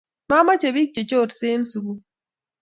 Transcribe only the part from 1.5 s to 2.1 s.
en sukul